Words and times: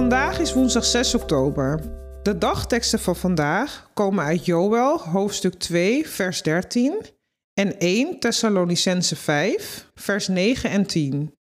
Vandaag 0.00 0.38
is 0.38 0.52
woensdag 0.52 0.84
6 0.84 1.14
oktober. 1.14 1.80
De 2.22 2.38
dagteksten 2.38 2.98
van 2.98 3.16
vandaag 3.16 3.90
komen 3.94 4.24
uit 4.24 4.44
Joël, 4.44 4.98
hoofdstuk 4.98 5.54
2, 5.54 6.08
vers 6.08 6.42
13 6.42 7.06
en 7.52 7.78
1 7.78 8.18
Thessalonicense 8.18 9.16
5, 9.16 9.90
vers 9.94 10.28
9 10.28 10.70
en 10.70 10.86
10. 10.86 11.34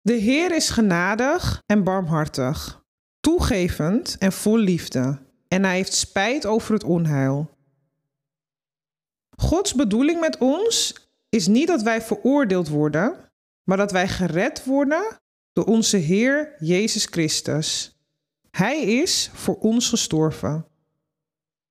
De 0.00 0.12
Heer 0.12 0.54
is 0.54 0.70
genadig 0.70 1.62
en 1.66 1.84
barmhartig, 1.84 2.84
toegevend 3.20 4.16
en 4.18 4.32
vol 4.32 4.56
liefde, 4.56 5.18
en 5.48 5.64
hij 5.64 5.74
heeft 5.74 5.94
spijt 5.94 6.46
over 6.46 6.72
het 6.72 6.84
onheil. 6.84 7.50
Gods 9.36 9.74
bedoeling 9.74 10.20
met 10.20 10.38
ons 10.38 10.94
is 11.28 11.46
niet 11.46 11.66
dat 11.66 11.82
wij 11.82 12.02
veroordeeld 12.02 12.68
worden, 12.68 13.30
maar 13.64 13.76
dat 13.76 13.92
wij 13.92 14.08
gered 14.08 14.64
worden 14.64 15.26
door 15.58 15.66
onze 15.66 15.96
Heer 15.96 16.54
Jezus 16.58 17.06
Christus. 17.10 17.96
Hij 18.50 18.82
is 18.82 19.30
voor 19.32 19.58
ons 19.58 19.88
gestorven. 19.88 20.66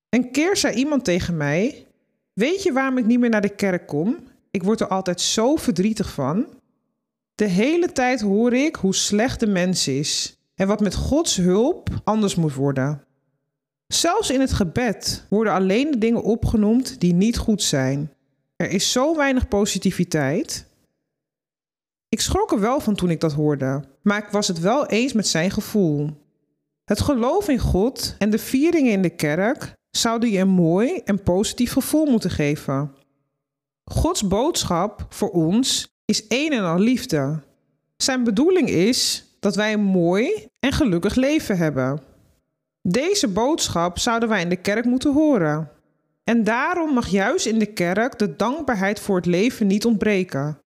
Een 0.10 0.32
keer 0.32 0.58
zei 0.58 0.76
iemand 0.76 1.04
tegen 1.04 1.38
mij: 1.38 1.88
Weet 2.34 2.64
je 2.64 2.74
waarom 2.74 2.98
ik 2.98 3.06
niet 3.06 3.20
meer 3.20 3.30
naar 3.30 3.42
de 3.42 3.56
kerk 3.56 3.88
kom? 3.88 4.18
Ik 4.52 4.64
word 4.64 4.80
er 4.80 4.88
altijd 4.88 5.22
zo 5.22 5.56
verdrietig 5.56 6.14
van. 6.14 6.46
De 7.36 7.46
hele 7.46 7.92
tijd 7.92 8.22
hoor 8.22 8.54
ik 8.54 8.76
hoe 8.76 8.96
slecht 8.96 9.40
de 9.40 9.48
mens 9.48 9.88
is 9.88 10.38
en 10.56 10.68
wat 10.68 10.80
met 10.80 10.96
Gods 10.96 11.36
hulp 11.36 11.90
anders 12.04 12.36
moet 12.36 12.54
worden. 12.54 13.04
Zelfs 13.88 14.30
in 14.30 14.40
het 14.40 14.54
gebed 14.54 15.26
worden 15.30 15.54
alleen 15.54 15.92
de 15.92 15.98
dingen 15.98 16.24
opgenoemd 16.24 17.00
die 17.00 17.14
niet 17.14 17.38
goed 17.38 17.64
zijn. 17.64 18.14
Er 18.56 18.70
is 18.70 18.92
zo 18.92 19.16
weinig 19.16 19.48
positiviteit. 19.48 20.66
Ik 22.10 22.22
schrok 22.22 22.52
er 22.52 22.60
wel 22.60 22.80
van 22.80 22.96
toen 22.96 23.10
ik 23.10 23.20
dat 23.20 23.34
hoorde, 23.34 23.84
maar 24.02 24.18
ik 24.18 24.30
was 24.32 24.48
het 24.48 24.60
wel 24.60 24.86
eens 24.86 25.14
met 25.14 25.28
zijn 25.28 25.52
gevoel. 25.52 26.10
Het 26.86 27.02
geloof 27.02 27.48
in 27.48 27.60
God 27.60 28.16
en 28.18 28.30
de 28.30 28.38
vieringen 28.38 28.92
in 28.92 29.02
de 29.02 29.10
kerk 29.10 29.74
zouden 29.92 30.30
je 30.30 30.40
een 30.40 30.48
mooi 30.48 31.02
en 31.06 31.24
positief 31.24 31.72
gevoel 31.72 32.06
moeten 32.06 32.30
geven. 32.30 32.96
Gods 33.84 34.28
boodschap 34.28 35.06
voor 35.10 35.30
ons 35.30 35.88
is 36.06 36.26
een 36.28 36.52
en 36.52 36.64
al 36.64 36.80
liefde. 36.80 37.40
Zijn 37.98 38.24
bedoeling 38.24 38.70
is 38.70 39.26
dat 39.40 39.56
wij 39.56 39.74
een 39.74 39.84
mooi 39.84 40.48
en 40.60 40.72
gelukkig 40.72 41.16
leven 41.16 41.58
hebben. 41.58 42.02
Deze 42.82 43.28
boodschap 43.28 44.00
zouden 44.00 44.30
wij 44.30 44.42
in 44.42 44.50
de 44.50 44.62
kerk 44.62 44.86
moeten 44.86 45.14
horen. 45.14 45.72
En 46.24 46.44
daarom 46.44 46.94
mag 46.94 47.08
juist 47.08 47.46
in 47.46 47.60
de 47.60 47.74
kerk 47.74 48.20
de 48.20 48.36
dankbaarheid 48.36 49.00
voor 49.00 49.16
het 49.16 49.26
leven 49.26 49.68
niet 49.68 49.86
ontbreken. 49.86 50.62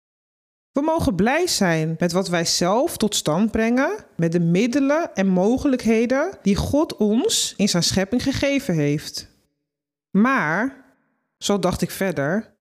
We 0.72 0.81
mogen 0.81 1.14
blij 1.14 1.47
zijn 1.47 1.97
met 1.98 2.12
wat 2.12 2.28
wij 2.28 2.44
zelf 2.44 2.97
tot 2.97 3.14
stand 3.14 3.50
brengen, 3.50 4.04
met 4.16 4.32
de 4.32 4.41
middelen 4.41 5.14
en 5.14 5.26
mogelijkheden 5.26 6.38
die 6.42 6.56
God 6.56 6.97
ons 6.97 7.54
in 7.56 7.69
zijn 7.69 7.82
schepping 7.82 8.22
gegeven 8.22 8.75
heeft. 8.75 9.28
Maar, 10.10 10.84
zo 11.38 11.59
dacht 11.59 11.82
ik 11.82 11.91
verder, 11.91 12.54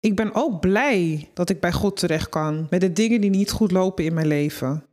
ik 0.00 0.16
ben 0.16 0.34
ook 0.34 0.60
blij 0.60 1.30
dat 1.34 1.50
ik 1.50 1.60
bij 1.60 1.72
God 1.72 1.96
terecht 1.96 2.28
kan 2.28 2.66
met 2.70 2.80
de 2.80 2.92
dingen 2.92 3.20
die 3.20 3.30
niet 3.30 3.50
goed 3.50 3.70
lopen 3.70 4.04
in 4.04 4.14
mijn 4.14 4.26
leven. 4.26 4.84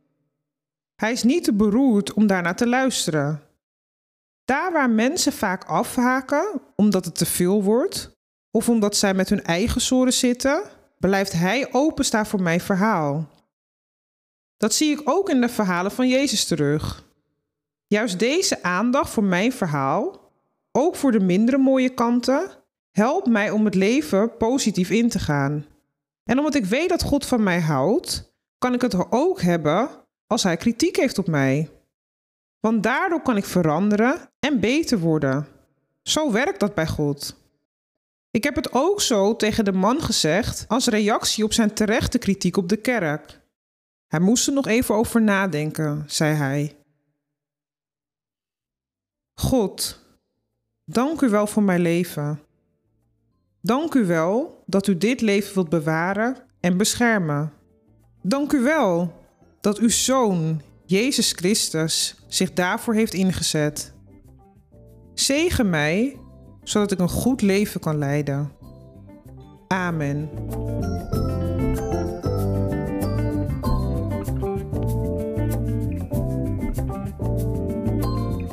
Hij 0.94 1.12
is 1.12 1.22
niet 1.22 1.44
te 1.44 1.52
beroerd 1.52 2.12
om 2.12 2.26
daarnaar 2.26 2.56
te 2.56 2.66
luisteren. 2.66 3.42
Daar 4.44 4.72
waar 4.72 4.90
mensen 4.90 5.32
vaak 5.32 5.64
afhaken 5.64 6.60
omdat 6.76 7.04
het 7.04 7.14
te 7.14 7.26
veel 7.26 7.62
wordt, 7.62 8.10
of 8.50 8.68
omdat 8.68 8.96
zij 8.96 9.14
met 9.14 9.28
hun 9.28 9.44
eigen 9.44 9.80
zoren 9.80 10.12
zitten, 10.12 10.62
blijft 11.08 11.32
Hij 11.32 11.72
openstaan 11.72 12.26
voor 12.26 12.42
mijn 12.42 12.60
verhaal. 12.60 13.28
Dat 14.56 14.74
zie 14.74 14.90
ik 14.90 15.00
ook 15.04 15.28
in 15.30 15.40
de 15.40 15.48
verhalen 15.48 15.92
van 15.92 16.08
Jezus 16.08 16.44
terug. 16.44 17.04
Juist 17.86 18.18
deze 18.18 18.62
aandacht 18.62 19.10
voor 19.10 19.24
mijn 19.24 19.52
verhaal, 19.52 20.30
ook 20.72 20.96
voor 20.96 21.12
de 21.12 21.20
mindere 21.20 21.58
mooie 21.58 21.88
kanten, 21.88 22.50
helpt 22.90 23.26
mij 23.26 23.50
om 23.50 23.64
het 23.64 23.74
leven 23.74 24.36
positief 24.36 24.90
in 24.90 25.08
te 25.08 25.18
gaan. 25.18 25.66
En 26.24 26.38
omdat 26.38 26.54
ik 26.54 26.64
weet 26.64 26.88
dat 26.88 27.02
God 27.02 27.26
van 27.26 27.42
mij 27.42 27.60
houdt, 27.60 28.32
kan 28.58 28.74
ik 28.74 28.80
het 28.80 29.10
ook 29.10 29.40
hebben 29.40 29.88
als 30.26 30.42
Hij 30.42 30.56
kritiek 30.56 30.96
heeft 30.96 31.18
op 31.18 31.26
mij. 31.26 31.70
Want 32.60 32.82
daardoor 32.82 33.22
kan 33.22 33.36
ik 33.36 33.44
veranderen 33.44 34.30
en 34.38 34.60
beter 34.60 34.98
worden. 34.98 35.46
Zo 36.02 36.32
werkt 36.32 36.60
dat 36.60 36.74
bij 36.74 36.86
God. 36.86 37.43
Ik 38.34 38.44
heb 38.44 38.54
het 38.54 38.72
ook 38.72 39.00
zo 39.00 39.36
tegen 39.36 39.64
de 39.64 39.72
man 39.72 40.02
gezegd 40.02 40.64
als 40.68 40.86
reactie 40.86 41.44
op 41.44 41.52
zijn 41.52 41.74
terechte 41.74 42.18
kritiek 42.18 42.56
op 42.56 42.68
de 42.68 42.76
kerk. 42.76 43.40
Hij 44.06 44.20
moest 44.20 44.46
er 44.46 44.52
nog 44.52 44.66
even 44.66 44.94
over 44.94 45.22
nadenken, 45.22 46.04
zei 46.06 46.34
hij. 46.34 46.76
God, 49.40 50.00
dank 50.84 51.20
u 51.20 51.28
wel 51.28 51.46
voor 51.46 51.62
mijn 51.62 51.80
leven. 51.80 52.40
Dank 53.60 53.94
u 53.94 54.06
wel 54.06 54.62
dat 54.66 54.86
u 54.86 54.98
dit 54.98 55.20
leven 55.20 55.54
wilt 55.54 55.68
bewaren 55.68 56.36
en 56.60 56.76
beschermen. 56.76 57.52
Dank 58.22 58.52
u 58.52 58.60
wel 58.60 59.22
dat 59.60 59.78
uw 59.78 59.90
zoon, 59.90 60.62
Jezus 60.84 61.32
Christus, 61.32 62.14
zich 62.28 62.52
daarvoor 62.52 62.94
heeft 62.94 63.14
ingezet. 63.14 63.94
Zegen 65.14 65.70
mij 65.70 66.18
zodat 66.64 66.90
ik 66.90 66.98
een 66.98 67.08
goed 67.08 67.42
leven 67.42 67.80
kan 67.80 67.98
leiden. 67.98 68.50
Amen. 69.68 70.30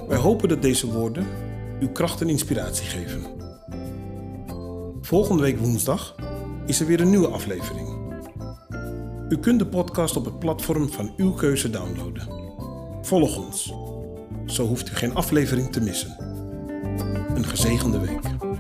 Wij 0.08 0.18
hopen 0.18 0.50
dat 0.50 0.62
deze 0.62 0.92
woorden 0.92 1.26
uw 1.80 1.92
kracht 1.92 2.22
en 2.22 2.30
inspiratie 2.30 2.86
geven. 2.86 3.22
Volgende 5.02 5.44
week 5.44 5.60
woensdag 5.60 6.16
is 6.66 6.80
er 6.80 6.86
weer 6.86 7.02
een 7.02 7.10
nieuwe 7.10 7.28
aflevering. 7.28 8.00
U 9.30 9.38
kunt 9.38 9.60
de 9.60 9.68
podcast 9.68 10.16
op 10.16 10.26
het 10.26 10.40
platform 10.40 10.90
van 10.90 11.14
uw 11.18 11.34
keuze 11.34 11.70
downloaden. 11.70 12.28
Volg 13.02 13.38
ons. 13.38 13.74
Zo 14.46 14.68
hoeft 14.68 14.90
u 14.90 14.94
geen 14.94 15.16
aflevering 15.16 15.72
te 15.72 15.82
missen. 15.82 16.31
Een 17.36 17.46
gezegende 17.46 18.00
week. 18.00 18.51